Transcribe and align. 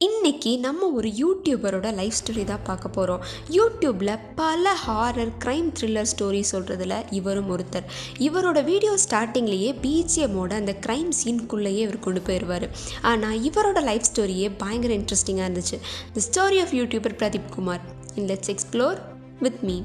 இன்னைக்கு 0.00 0.58
நம்ம 0.58 0.86
ஒரு 0.86 1.08
யூடியூபரோட 1.08 1.94
லைஃப் 1.94 2.12
ஸ்டோரி 2.18 2.44
தான் 2.44 2.62
பார்க்க 2.64 2.88
போகிறோம் 2.88 3.22
யூடியூப்பில் 3.50 4.18
பல 4.34 4.74
ஹாரர் 4.86 5.32
க்ரைம் 5.44 5.72
த்ரில்லர் 5.80 6.10
ஸ்டோரி 6.12 6.42
சொல்கிறதுல 6.52 7.04
இவரும் 7.10 7.50
ஒருத்தர். 7.56 7.86
இவரோட 8.18 8.64
வீடியோ 8.64 8.98
ஸ்டார்டிங்லேயே 9.10 9.70
பிஜிஎம்மோட 9.82 10.52
அந்த 10.52 10.76
க்ரைம் 10.86 11.10
சீனுக்குள்ளேயே 11.24 11.82
இவர் 11.86 11.98
கொண்டு 11.98 12.20
போயிடுவார் 12.20 12.68
ஆனால் 13.02 13.40
இவரோட 13.40 13.82
லைஃப் 13.82 14.08
ஸ்டோரியே 14.14 14.50
பயங்கர 14.58 14.94
இன்ட்ரெஸ்டிங்காக 14.94 15.48
இருந்துச்சு. 15.50 15.78
The 16.12 16.22
story 16.30 16.60
of 16.60 16.74
YouTuber 16.80 17.18
Pradeep 17.22 17.54
Kumar. 17.54 17.80
In 18.14 18.26
let's 18.26 18.54
explore 18.54 19.00
with 19.40 19.62
me 19.62 19.82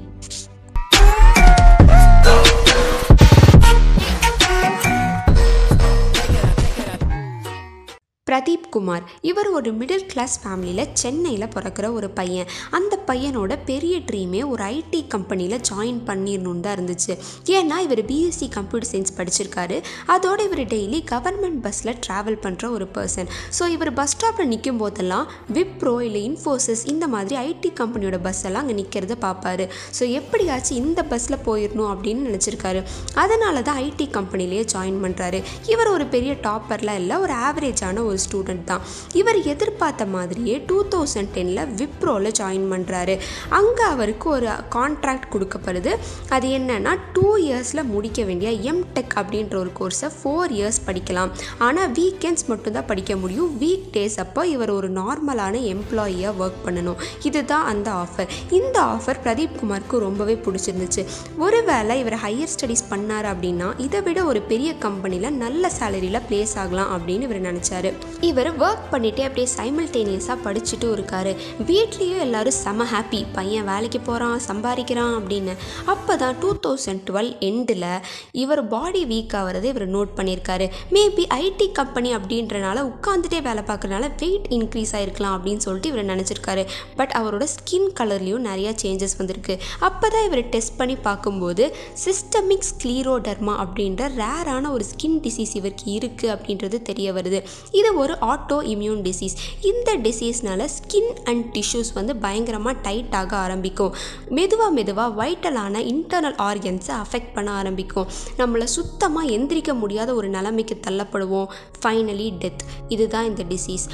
Pradeep 8.34 8.70
Kumar. 8.74 9.04
இவர் 9.30 9.48
ஒரு 9.56 9.70
மிடில் 9.80 10.06
கிளாஸ் 10.12 10.32
ஃபேமிலியில் 10.42 10.88
சென்னையில் 11.00 11.50
பிறக்கிற 11.56 11.86
ஒரு 11.98 12.08
பையன். 12.16 12.48
அந்த 12.76 12.94
பையனோட 13.08 13.52
பெரிய 13.68 13.96
ட்ரீமே 14.08 14.40
ஒரு 14.52 14.62
ஐடி 14.76 15.00
கம்பெனியில் 15.12 15.54
ஜாயின் 15.68 16.00
பண்ணிடணுன்னு 16.08 16.62
தான் 16.64 16.74
இருந்துச்சு. 16.76 17.12
ஏன்னா 17.56 17.76
இவர் 17.86 18.02
பிஎஸ்சி 18.08 18.46
கம்ப்யூட்டர் 18.56 18.88
சயின்ஸ் 18.92 19.14
படிச்சிருக்காரு. 19.18 19.76
அதோடு 20.14 20.46
இவர் 20.48 20.62
டெய்லி 20.72 21.00
கவர்மெண்ட் 21.12 21.60
பஸ்ஸில் 21.66 21.92
ட்ராவல் 22.06 22.38
பண்ணுற 22.46 22.70
ஒரு 22.78 22.88
பர்சன் 22.96 23.30
ஸோ 23.58 23.68
இவர் 23.74 23.92
பஸ் 23.98 24.12
ஸ்டாப்பில் 24.14 24.50
நிற்கும் 24.52 24.80
போதெல்லாம் 24.82 25.28
விப்ரோ 25.58 25.94
இல்லை 26.06 26.22
இன்ஃபோசிஸ் 26.30 26.82
இந்த 26.94 27.08
மாதிரி 27.14 27.38
ஐடி 27.50 27.72
கம்பெனியோட 27.82 28.20
பஸ் 28.26 28.42
எல்லாம் 28.50 28.66
அங்கே 28.66 28.76
நிற்கிறத 28.80 29.18
பார்ப்பாரு 29.26 29.66
ஸோ 30.00 30.10
எப்படியாச்சும் 30.22 30.80
இந்த 30.82 31.02
பஸ்ஸில் 31.12 31.38
போயிடணும் 31.48 31.92
அப்படின்னு 31.94 32.26
நினச்சிருக்காரு. 32.30 32.82
அதனால 33.24 33.62
தான் 33.70 33.80
ஐடி 33.86 34.08
கம்பெனிலேயே 34.18 34.66
ஜாயின் 34.74 35.00
பண்ணுறாரு 35.06 35.40
இவர் 35.74 35.94
ஒரு 35.94 36.06
பெரிய 36.16 36.34
டாப்பர்லாம் 36.48 37.00
இல்லை 37.04 37.18
ஒரு 37.26 37.36
ஆவரேஜான 37.46 38.04
ஒரு 38.10 38.20
ஸ்டூடெண்ட் 38.24 38.64
தான். 38.70 38.82
இவர் 39.20 39.38
எதிர்பார்த்த 39.52 40.06
மாதிரியே 40.16 40.56
டூ 40.70 40.78
தௌசண்ட் 40.94 41.32
டெனில் 41.36 41.62
விப்ரோவில் 41.80 42.36
ஜாயின் 42.40 42.68
பண்ணுறாரு 42.72 43.16
அங்கே 43.58 43.86
அவருக்கு 43.94 44.28
ஒரு 44.36 44.48
கான்ட்ராக்ட் 44.76 45.30
கொடுக்கப்படுது. 45.34 45.94
அது 46.36 46.48
என்னன்னா 46.58 46.94
டூ 47.16 47.28
இயர்ஸில் 47.46 47.90
முடிக்க 47.94 48.22
வேண்டிய 48.30 48.50
எம்டெக் 48.72 49.14
அப்படின்ற 49.20 49.56
ஒரு 49.62 49.72
கோர்ஸை 49.80 50.10
ஃபோர் 50.18 50.54
இயர்ஸ் 50.58 50.80
படிக்கலாம். 50.88 51.32
ஆனால் 51.66 51.90
வீக்கெண்ட்ஸ் 52.00 52.48
மட்டும்தான் 52.52 52.88
படிக்க 52.92 53.12
முடியும். 53.22 53.50
வீக் 53.62 53.88
டேஸ் 53.96 54.18
அப்போ 54.24 54.42
இவர் 54.54 54.72
ஒரு 54.78 54.90
நார்மலான 55.00 55.60
எம்ப்ளாயியாக 55.74 56.40
ஒர்க் 56.44 56.60
பண்ணணும். 56.66 57.00
இதுதான் 57.28 57.66
அந்த 57.72 57.88
ஆஃபர் 58.02 58.30
இந்த 58.58 58.76
ஆஃபர் 58.94 59.20
பிரதீப் 59.24 59.58
குமாருக்கு 59.60 60.02
ரொம்பவே 60.06 60.36
பிடிச்சிருந்துச்சு. 60.44 61.02
ஒருவேளை 61.44 61.94
இவர் 62.02 62.18
ஹையர் 62.24 62.52
ஸ்டடீஸ் 62.54 62.84
பண்ணார் 62.92 63.26
அப்படின்னா 63.32 63.68
இதை 63.86 64.00
விட 64.06 64.20
ஒரு 64.30 64.40
பெரிய 64.50 64.70
கம்பெனியில் 64.84 65.38
நல்ல 65.44 65.70
சேலரியில் 65.78 66.24
ப்ளேஸ் 66.28 66.54
ஆகலாம் 66.62 66.92
அப்படின்னு 66.94 67.26
இவர் 67.28 67.40
நினச்சாரு. 67.48 67.90
இவர் 68.20 68.50
ஒர்க் 68.64 68.86
பண்ணிகிட்டே 68.92 69.24
அப்படியே 69.28 69.48
சைமில்டேனியஸாக 69.56 70.36
படிச்சுட்டும் 70.44 70.94
இருக்காரு. 70.96 71.32
வீட்லேயும் 71.68 72.22
எல்லாரும் 72.26 72.56
செம 72.62 72.84
ஹாப்பி 72.92 73.24
பையன் 73.32 73.66
வேலைக்கு 73.70 74.00
போகிறான் 74.00 74.40
சம்பாதிக்கிறான் 74.48 75.14
அப்படின்னு. 75.18 75.54
அப்போ 75.84 76.16
தான் 76.16 76.36
டூ 76.42 76.50
தௌசண்ட் 76.66 77.02
டுவெல் 77.08 77.32
எண்டில் 77.48 77.86
இவர் 78.32 78.68
பாடி 78.68 79.04
வீக் 79.12 79.34
ஆகிறத 79.40 79.64
இவர் 79.64 79.86
நோட் 79.96 80.12
பண்ணியிருக்காரு 80.18 80.68
மேபி 80.96 81.26
ஐடி 81.40 81.72
கம்பெனி 81.72 82.14
அப்படின்றனால 82.16 82.84
உட்காந்துட்டே 82.90 83.42
வேலை 83.42 83.62
பார்க்குறனால 83.70 84.10
வெயிட் 84.22 84.48
இன்க்ரீஸ் 84.58 84.94
ஆகிருக்கலாம் 84.98 85.36
அப்படின்னு 85.36 85.64
சொல்லிட்டு 85.66 85.90
இவர் 85.92 86.10
நினச்சிருக்காரு. 86.12 86.64
பட் 86.96 87.14
அவரோட 87.20 87.46
ஸ்கின் 87.54 87.90
கலர்லேயும் 88.00 88.46
நிறையா 88.50 88.72
சேஞ்சஸ் 88.82 89.16
வந்திருக்கு. 89.18 89.56
அப்போ 89.80 90.08
தான் 90.08 90.26
இவர் 90.28 90.48
டெஸ்ட் 90.48 90.76
பண்ணி 90.76 90.96
பார்க்கும்போது 90.96 91.64
சிஸ்டமிக் 92.04 92.66
ஸ்க்ளீரோடர்மா 92.70 93.54
அப்படின்ற 93.64 94.10
ரேரான 94.22 94.70
ஒரு 94.70 94.84
ஸ்கின் 94.92 95.18
டிசீஸ் 95.26 95.54
இவருக்கு 95.60 95.86
இருக்குது 95.98 96.32
அப்படின்றது 96.34 96.82
தெரிய 96.90 97.12
வருது. 97.12 97.40
இது 97.80 97.90
ஒரு 98.04 98.14
ஆட்டோ 98.32 98.56
இம்யூன் 98.72 99.02
டிசீஸ் 99.08 99.36
இந்த 99.70 99.90
டிசீஸ்னால 100.06 100.62
ஸ்கின் 100.76 101.12
அண்ட் 101.24 101.44
டிஷ்யூஸ் 101.56 101.92
வந்து 101.98 102.14
பயங்கரமாக 102.24 102.74
டைட் 102.82 103.14
ஆக 103.20 103.32
ஆரம்பிக்கும். 103.44 103.92
மெதுவாக 104.38 104.70
மெதுவாக 104.78 105.10
வைட்டலான 105.20 105.82
இன்டர்னல் 105.92 106.38
ஆர்கன்ஸை 106.48 106.94
அஃபெக்ட் 107.02 107.34
பண்ண 107.34 107.50
ஆரம்பிக்கும். 107.60 108.08
நம்மளை 108.38 108.66
சுத்தமாக 108.78 109.30
எந்திரிக்க 109.36 109.72
முடியாத 109.82 110.10
ஒரு 110.14 110.28
நிலைமைக்கு 110.36 110.76
தள்ளப்படுவோம். 110.86 111.50
ஃபைனலி 111.82 112.28
டெத் 112.42 112.62
இதுதான் 112.88 113.28
இந்த 113.30 113.42
டிசீஸ் 113.52 113.86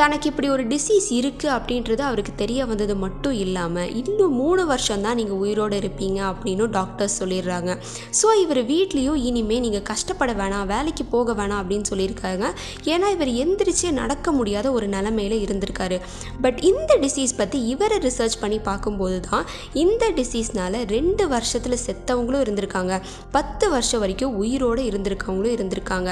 தனக்கு 0.00 0.26
இப்படி 0.30 0.48
ஒரு 0.54 0.64
டிசீஸ் 0.72 1.06
இருக்குது 1.18 1.52
அப்படின்றது 1.54 2.02
அவருக்கு 2.08 2.32
தெரிய 2.40 2.60
வந்தது 2.70 2.94
மட்டும் 3.04 3.36
இல்லாமல் 3.44 3.88
இன்னும் 4.00 4.34
மூணு 4.40 4.62
வருஷம் 4.70 5.04
தான் 5.06 5.16
நீங்கள் 5.20 5.40
உயிரோடு 5.44 5.76
இருப்பீங்க 5.82 6.18
அப்படின்னு 6.30 6.64
டாக்டர்ஸ் 6.76 7.16
சொல்லிடுறாங்க. 7.20 7.70
ஸோ 8.18 8.28
இவர் 8.42 8.60
வீட்லேயும் 8.70 9.18
இனிமேல் 9.28 9.62
நீங்கள் 9.64 9.84
கஷ்டப்பட 9.90 10.32
வேணாம் 10.40 10.68
வேலைக்கு 10.72 11.06
போக 11.14 11.34
வேணாம் 11.40 11.60
அப்படின்னு 11.62 11.88
சொல்லியிருக்காங்க. 11.92 12.44
ஏன்னா 12.92 13.08
இவர் 13.16 13.32
எந்திரிச்சே 13.44 13.90
நடக்க 14.00 14.32
முடியாத 14.38 14.66
ஒரு 14.76 14.88
நிலமையில 14.94 15.38
இருந்திருக்காரு. 15.46 15.98
பட் 16.46 16.60
இந்த 16.70 16.98
டிசீஸ் 17.04 17.34
பற்றி 17.40 17.60
இவரை 17.72 17.98
ரிசர்ச் 18.06 18.38
பண்ணி 18.42 18.60
பார்க்கும்போது 18.68 19.18
தான் 19.28 19.44
இந்த 19.84 20.12
டிசீஸ்னால் 20.20 20.78
ரெண்டு 20.94 21.26
வருஷத்தில் 21.34 21.78
செத்தவங்களும் 21.86 22.44
இருந்திருக்காங்க. 22.46 22.94
பத்து 23.38 23.66
வருஷம் 23.74 24.02
வரைக்கும் 24.04 24.38
உயிரோடு 24.44 24.84
இருந்திருக்கவங்களும் 24.92 25.56
இருந்திருக்காங்க. 25.58 26.08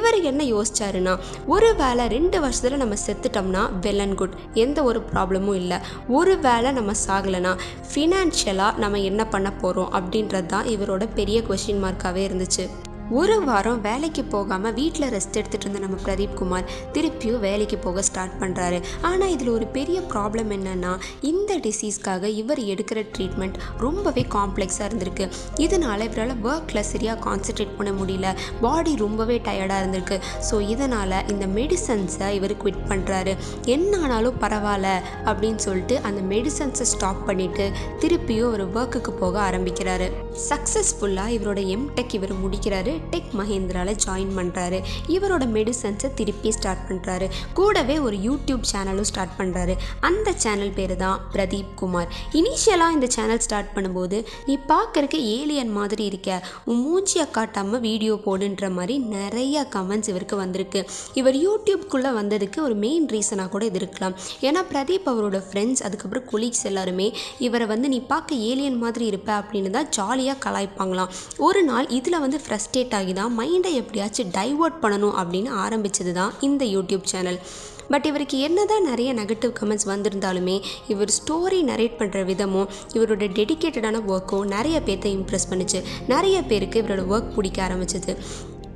இவர் 0.00 0.20
என்ன 0.32 0.42
யோசிச்சாருன்னா 0.54 1.16
ஒரு 1.54 1.72
வேளை 1.84 2.06
ரெண்டு 2.18 2.36
வருஷத்தில் 2.46 2.82
நம்ம 2.84 3.00
செத்து 3.06 3.26
எடுத்துட்டோம்னா 3.28 3.62
வெல் 3.80 3.98
அண்ட் 3.98 4.14
குட் 4.14 4.36
எந்த 4.54 4.78
ஒரு 4.82 5.00
ப்ராப்ளமும் 5.12 5.54
இல்லை. 5.54 5.78
ஒரு 6.08 6.38
வேளை 6.38 6.72
நம்ம 6.72 6.92
சாகலைன்னா 7.06 7.52
ஃபினான்ஷியலாக 7.90 8.76
நம்ம 8.76 9.00
என்ன 9.10 9.22
பண்ண 9.26 9.48
போகிறோம் 9.52 9.92
அப்படின்றது 9.92 10.46
தான் 10.46 10.66
இவரோட 10.66 11.06
பெரிய 11.14 11.40
கொஷின் 11.48 11.82
மார்க்காகவே 11.84 12.24
இருந்துச்சு. 12.28 12.66
ஒரு 13.10 13.44
வாரம் 13.44 13.80
வேலைக்கு 13.80 14.24
போகாமல் 14.24 14.74
வீட்டில் 14.74 15.06
ரெஸ்ட் 15.12 15.36
எடுத்துகிட்டு 15.38 15.60
இருந்த 15.60 15.78
நம்ம 15.78 15.96
பிரதீப் 16.06 16.34
குமார் 16.34 16.64
திருப்பியும் 16.92 17.38
வேலைக்கு 17.38 17.78
போக 17.78 18.02
ஸ்டார்ட் 18.02 18.34
பண்ணுறாரு 18.40 18.82
ஆனால் 19.00 19.30
இதில் 19.30 19.48
ஒரு 19.48 19.66
பெரிய 19.66 20.00
ப்ராப்ளம் 20.00 20.50
என்னென்னா 20.56 20.98
இந்த 21.20 21.56
டிசீஸ்க்காக 21.56 22.24
இவர் 22.24 22.58
எடுக்கிற 22.58 23.06
ட்ரீட்மெண்ட் 23.14 23.56
ரொம்பவே 23.76 24.26
காம்ப்ளெக்ஸாக 24.34 24.88
இருந்திருக்கு. 24.88 25.30
இதனால் 25.56 26.00
இவரால் 26.00 26.34
ஒர்க்கில் 26.42 26.80
சரியாக 26.80 27.30
கான்சென்ட்ரேட் 27.30 27.74
பண்ண 27.76 27.92
முடியல. 27.92 28.34
பாடி 28.60 28.96
ரொம்பவே 28.96 29.38
டயர்டாக 29.38 29.80
இருந்திருக்கு. 29.82 30.18
ஸோ 30.50 30.60
இதனால் 30.60 31.26
இந்த 31.28 31.46
மெடிசன்ஸை 31.46 32.30
இவர் 32.30 32.56
குவிட் 32.56 32.84
பண்ணுறாரு 32.88 33.36
என்ன 33.64 33.98
ஆனாலும் 33.98 34.40
பரவாயில்ல 34.40 35.00
அப்படின்னு 35.24 35.56
சொல்லிட்டு 35.56 36.00
அந்த 36.00 36.20
மெடிசன்ஸை 36.34 36.82
ஸ்டாப் 36.82 37.30
பண்ணிவிட்டு 37.30 37.70
திருப்பியும் 38.04 38.52
ஒரு 38.52 38.66
ஒர்க்குக்கு 38.66 39.10
போக 39.10 39.50
ஆரம்பிக்கிறாரு. 39.50 40.10
சக்ஸஸ்ஃபுல்லாக 40.50 41.36
இவரோட 41.38 41.60
எம்டெக் 41.76 42.14
இவர் 42.20 42.36
முடிக்கிறாரு. 42.44 42.96
டெக் 43.12 43.32
மஹேந்திராவில் 43.40 44.00
ஜாயின் 44.04 44.32
பண்ணுறாரு 44.38 44.78
இவரோட 45.16 45.44
மெடிசன்ஸை 45.56 46.10
திருப்பி 46.20 46.50
ஸ்டார்ட் 46.58 46.84
பண்ணுறாரு 46.88 47.26
கூடவே 47.58 47.98
ஒரு 48.06 48.16
யூடியூப் 48.26 48.64
சேனலும் 48.72 49.08
ஸ்டார்ட் 49.10 49.36
பண்ணுறாரு 49.38 49.76
அந்த 50.08 50.28
சேனல் 50.44 50.74
பேர் 50.78 50.94
தான் 51.04 51.20
பிரதீப் 51.34 51.72
குமார். 51.80 52.08
இனிஷியலாக 52.40 52.96
இந்த 52.96 53.08
சேனல் 53.16 53.42
ஸ்டார்ட் 53.46 53.72
பண்ணும்போது 53.76 54.18
நீ 54.46 54.56
பார்க்கறக்கு 54.72 55.20
ஏலியன் 55.36 55.72
மாதிரி 55.78 56.04
இருக்க. 56.10 56.30
உன் 56.70 56.82
மூஞ்சியை 56.86 57.26
காட்டாமல் 57.36 57.82
வீடியோ 57.88 58.14
போடுன்ற 58.26 58.70
மாதிரி 58.78 58.94
நிறைய 59.16 59.66
கமெண்ட்ஸ் 59.74 60.10
இவருக்கு 60.12 60.36
வந்திருக்கு. 60.42 60.80
இவர் 61.20 61.36
யூடியூப்குள்ளே 61.46 62.12
வந்ததுக்கு 62.20 62.58
ஒரு 62.66 62.74
மெயின் 62.84 63.06
ரீசனாக 63.14 63.48
கூட 63.54 63.64
இது 63.70 63.80
இருக்கலாம் 63.82 64.14
ஏன்னா 64.48 64.62
பிரதீப் 64.72 65.08
அவரோட 65.12 65.40
ஃப்ரெண்ட்ஸ் 65.48 65.82
அதுக்கப்புறம் 65.86 66.26
கொலீக்ஸ் 66.32 66.64
எல்லாருமே 66.70 67.06
இவரை 67.46 67.66
வந்து 67.72 67.88
நீ 67.94 68.00
பார்க்க 68.12 68.42
ஏலியன் 68.50 68.78
மாதிரி 68.84 69.06
இருப்ப 69.12 69.30
அப்படின்னு 69.40 69.70
தான் 69.76 69.88
ஜாலியாக 69.96 70.38
கலாய்ப்பாங்களாம். 70.44 71.12
ஒரு 71.46 71.60
நாள் 71.70 71.86
இதில் 71.98 72.22
வந்து 72.24 72.40
ஃப்ரஸ்ட்ரேட் 72.44 72.87
ஆகி 72.94 73.12
தான் 73.12 73.38
மைண்டை 73.38 73.72
எப்படியாச்சும் 73.74 74.28
டைவர்ட் 74.28 74.78
பண்ணணும் 74.82 75.16
அப்படின்னு 75.20 75.50
ஆரம்பிச்சது 75.64 76.12
தான் 76.12 76.32
இந்த 76.40 76.64
யூடியூப் 76.64 77.02
சேனல் 77.02 77.40
பட் 77.88 78.04
இவருக்கு 78.04 78.38
என்னதான் 78.38 78.82
நிறைய 78.82 79.14
நெகட்டிவ் 79.14 79.52
கமெண்ட்ஸ் 79.60 79.86
வந்திருந்தாலுமே 79.86 80.62
இவர் 80.88 81.08
ஸ்டோரி 81.08 81.60
நரேட் 81.62 81.98
பண்ணுற 81.98 82.24
விதமும் 82.24 82.68
இவரோட 82.92 83.26
டெடிக்கேட்டடான 83.38 84.02
ஒர்க்கும் 84.08 84.46
நிறைய 84.46 84.80
பேர்த்தை 84.86 85.16
இம்ப்ரெஸ் 85.18 85.48
பண்ணுச்சு. 85.50 85.82
நிறைய 86.06 86.42
பேருக்கு 86.42 86.82
இவரோட 86.82 87.04
ஒர்க் 87.14 87.34
பிடிக்க 87.34 87.68
ஆரம்பிச்சது. 87.68 88.16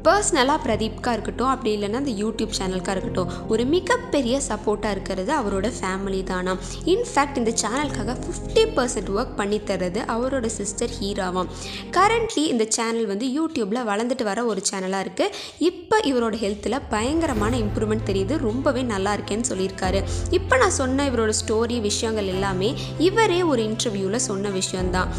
பர்சனலாக 0.07 0.59
பிரதீப்காக 0.65 1.13
இருக்கட்டும் 1.17 1.51
அப்படி 1.53 1.71
இல்லைன்னா 1.77 1.99
அந்த 2.03 2.13
யூடியூப் 2.23 2.55
சேனலுக்காக 2.59 2.95
இருக்கட்டும் 2.95 3.29
ஒரு 3.53 3.65
மிகப்பெரிய 3.65 4.41
சப்போர்ட்டாக 4.49 4.95
இருக்கிறது 4.97 5.33
அவரோட 5.41 5.67
ஃபேமிலி 5.79 6.21
தானா? 6.31 6.53
இன்ஃபேக்ட் 6.93 7.39
இந்த 7.41 7.53
சேனலுக்காக 7.63 8.17
ஃபிஃப்டி 8.23 8.65
பர்சன்ட் 8.77 9.11
ஒர்க் 9.17 9.37
பண்ணி 9.41 9.59
தர்றது 9.71 10.01
அவரோட 10.15 10.47
சிஸ்டர் 10.59 10.95
ஹீராவாம். 11.01 11.51
கரண்ட்லி 11.97 12.45
இந்த 12.55 12.67
சேனல் 12.77 13.07
வந்து 13.13 13.29
யூடியூப்பில் 13.39 13.87
வளர்ந்துட்டு 13.91 14.27
வர 14.31 14.45
ஒரு 14.45 14.63
சேனலாக 14.71 15.05
இருக்குது 15.07 15.35
இப்போ 15.71 15.99
இவரோட 16.11 16.35
ஹெல்த்தில் 16.45 16.79
பயங்கரமான 16.95 17.57
இம்ப்ரூவ்மெண்ட் 17.57 18.09
தெரியுது. 18.11 18.37
ரொம்பவே 18.49 18.83
நல்லா 18.95 19.13
இருக்கேன்னு 19.17 19.51
சொல்லியிருக்காரு. 19.53 20.03
இப்போ 20.31 20.57
நான் 20.57 20.77
சொன்ன 20.81 21.07
இவரோட 21.11 21.35
ஸ்டோரி 21.43 21.81
விஷயங்கள் 21.81 22.27
எல்லாமே 22.27 22.73
இவரே 22.99 23.43
ஒரு 23.43 23.63
இன்டர்வியூவில் 23.63 24.27
சொன்ன 24.31 24.49
விஷயம்தான். 24.49 25.11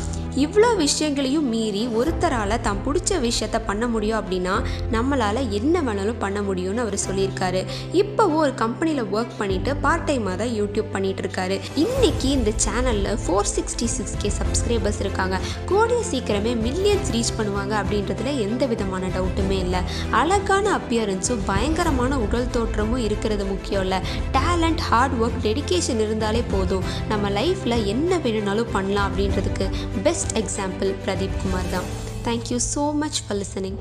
இவ்வளோ 0.43 0.69
விஷயங்களையும் 0.75 1.49
மீறி 1.53 1.81
ஒருத்தரால் 1.97 2.61
தான் 2.67 2.79
பிடிச்ச 2.85 3.17
விஷயத்த 3.25 3.57
பண்ண 3.65 3.87
முடியும் 3.87 4.19
அப்படின்னா 4.21 4.55
நம்மளால் 4.95 5.41
என்ன 5.59 5.81
வேணாலும் 5.87 6.19
பண்ண 6.23 6.39
முடியும்னு 6.47 6.83
அவர் 6.85 6.97
சொல்லியிருக்காரு. 7.05 7.61
இப்போவும் 8.01 8.41
ஒரு 8.45 8.53
கம்பெனியில் 8.63 9.03
ஒர்க் 9.15 9.37
பண்ணிட்டு 9.41 9.71
பார்ட் 9.85 10.05
டைமாக 10.09 10.35
தான் 10.41 10.53
யூடியூப் 10.59 10.89
பண்ணிட்டு 10.95 11.23
இருக்காரு 11.25 11.57
இன்னைக்கு 11.83 12.27
இந்த 12.37 12.53
சேனலில் 12.65 13.19
four 13.23 13.51
sixty 13.55 13.87
six 13.95 14.17
K 14.23 14.31
subscribers 14.39 15.01
இருக்காங்க. 15.05 15.39
கூடிய 15.71 15.99
சீக்கிரமே 16.11 16.53
மில்லியன்ஸ் 16.65 17.11
ரீச் 17.15 17.33
பண்ணுவாங்க 17.39 17.73
அப்படின்றதுல 17.81 18.33
எந்த 18.47 18.63
விதமான 18.73 19.09
டவுட்டுமே 19.17 19.57
இல்லை. 19.65 19.81
அழகான 20.21 20.65
அப்பியரன்ஸும் 20.79 21.43
பயங்கரமான 21.51 22.19
உடல் 22.25 22.51
தோற்றமும் 22.57 23.03
இருக்கிறது 23.07 23.45
முக்கியம் 23.53 23.83
இல்லை. 23.87 24.01
டேலண்ட் 24.37 24.83
ஹார்ட் 24.89 25.17
ஒர்க் 25.23 25.41
டெடிகேஷன் 25.47 26.03
இருந்தாலே 26.05 26.43
போதும். 26.53 26.87
நம்ம 27.11 27.29
லைஃப்பில் 27.39 27.77
என்ன 27.95 28.17
வேணும்னாலும் 28.25 28.71
பண்ணலாம் 28.75 29.09
அப்படின்றதுக்கு 29.09 29.67
பெஸ்ட் 30.07 30.33
எக்ஸாம்பிள் 30.43 30.91
பிரதீப் 31.05 31.39
குமார் 31.43 31.73
தான். 31.75 31.89
Thank you 32.27 32.59
so 32.73 32.85
much 33.03 33.21
for 33.23 33.39
listening 33.41 33.79